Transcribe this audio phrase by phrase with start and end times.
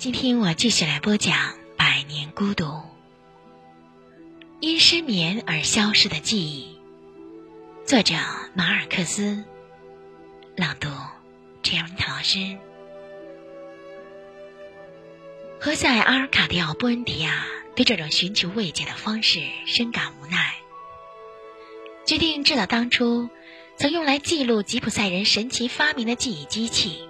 [0.00, 1.36] 今天我继续来播讲
[1.76, 2.64] 《百年孤独》，
[4.58, 6.78] 因失眠而消失的记忆。
[7.84, 8.14] 作者
[8.54, 9.44] 马尔克斯，
[10.56, 10.88] 朗读
[11.62, 12.56] 陈文涛老师。
[15.60, 17.44] 何塞·阿尔卡蒂奥·布恩迪亚
[17.76, 20.54] 对这种寻求慰藉的方式深感无奈，
[22.06, 23.28] 决定制造当初
[23.76, 27.06] 曾用来记录吉普赛人神奇发明的记忆机器。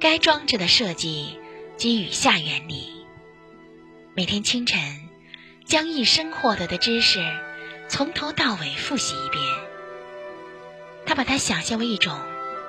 [0.00, 1.36] 该装置的设计。
[1.80, 3.06] 基于下原理，
[4.14, 5.08] 每天清晨
[5.64, 7.24] 将一生获得的知识
[7.88, 9.42] 从头到尾复习一遍。
[11.06, 12.20] 他把它想象为一种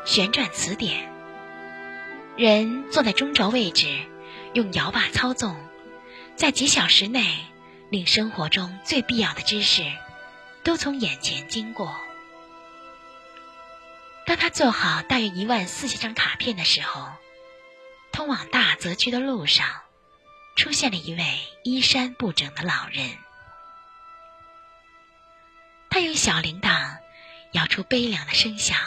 [0.06, 1.12] 旋转词典，
[2.38, 4.00] 人坐在中轴位置，
[4.54, 5.60] 用摇把操纵，
[6.38, 7.36] 在几小时内
[7.90, 9.84] 令生活中最必要的知识
[10.64, 11.94] 都从眼前经过。
[14.26, 17.10] 当他做好大约一万四千张卡片的时候。
[18.12, 19.68] 通往大泽区的路上，
[20.56, 23.18] 出现了一位衣衫不整的老人。
[25.90, 26.98] 他用小铃铛
[27.52, 28.78] 摇出悲凉的声响，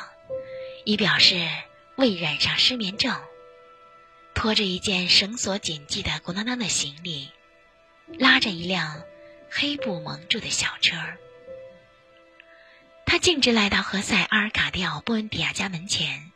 [0.85, 1.49] 以表示
[1.97, 3.21] 未染上失眠症。
[4.35, 7.31] 拖着一件绳索紧系的鼓囊囊的行李，
[8.19, 9.03] 拉着一辆
[9.51, 10.97] 黑布蒙住的小车。
[13.07, 16.33] 他径直来到何塞·阿尔卡蒂奥·波恩迪亚家门前。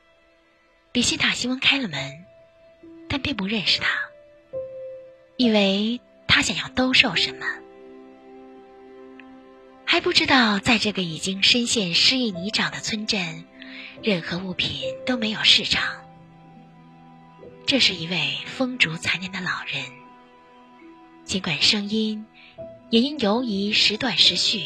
[0.92, 2.24] 比西塔西翁开了门。
[3.08, 3.88] 但并不认识他，
[5.36, 7.46] 以为他想要兜售什么，
[9.84, 13.44] 还不知道在这个已经深陷失意泥沼的村镇，
[14.02, 16.04] 任何物品都没有市场。
[17.66, 19.84] 这是一位风烛残年的老人，
[21.24, 22.26] 尽管声音
[22.90, 24.62] 也因犹疑时断时续，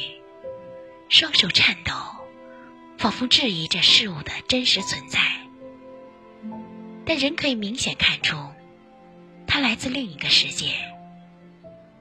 [1.09, 1.93] 双手颤抖，
[2.99, 5.32] 仿佛质疑这事物的真实存在。
[7.15, 8.39] 但人可以明显看出，
[9.47, 10.69] 它来自另一个世界，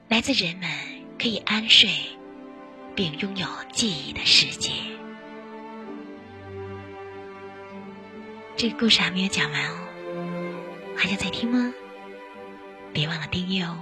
[0.07, 0.69] 来自人们
[1.19, 1.89] 可以安睡
[2.95, 4.71] 并拥有记忆的世界。
[8.55, 9.75] 这个故事还没有讲完哦，
[10.95, 11.73] 还想再听吗？
[12.93, 13.77] 别忘了订阅哦。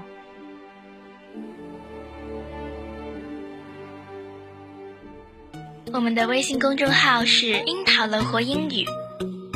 [5.94, 8.84] 我们的微信公众号是“樱桃乐活英语”，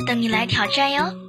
[0.06, 1.23] 等你来挑战哟。